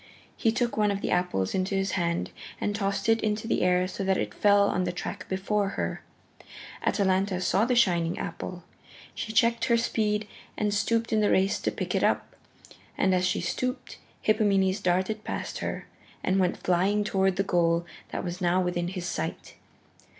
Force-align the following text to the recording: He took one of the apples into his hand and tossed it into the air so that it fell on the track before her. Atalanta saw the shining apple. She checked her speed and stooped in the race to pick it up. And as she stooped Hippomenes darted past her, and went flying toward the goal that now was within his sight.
He 0.35 0.51
took 0.51 0.75
one 0.77 0.89
of 0.89 1.01
the 1.01 1.11
apples 1.11 1.53
into 1.53 1.75
his 1.75 1.91
hand 1.91 2.31
and 2.59 2.75
tossed 2.75 3.07
it 3.07 3.21
into 3.21 3.47
the 3.47 3.61
air 3.61 3.87
so 3.87 4.03
that 4.03 4.17
it 4.17 4.33
fell 4.33 4.67
on 4.67 4.83
the 4.83 4.91
track 4.91 5.29
before 5.29 5.69
her. 5.77 6.01
Atalanta 6.83 7.39
saw 7.39 7.65
the 7.65 7.75
shining 7.75 8.17
apple. 8.17 8.63
She 9.13 9.31
checked 9.31 9.65
her 9.65 9.77
speed 9.77 10.27
and 10.57 10.73
stooped 10.73 11.13
in 11.13 11.21
the 11.21 11.29
race 11.29 11.59
to 11.59 11.71
pick 11.71 11.93
it 11.93 12.03
up. 12.03 12.35
And 12.97 13.13
as 13.13 13.27
she 13.27 13.41
stooped 13.41 13.99
Hippomenes 14.23 14.81
darted 14.81 15.23
past 15.23 15.59
her, 15.59 15.87
and 16.23 16.39
went 16.39 16.57
flying 16.57 17.03
toward 17.03 17.35
the 17.35 17.43
goal 17.43 17.85
that 18.11 18.25
now 18.41 18.57
was 18.59 18.65
within 18.65 18.87
his 18.87 19.05
sight. 19.05 19.53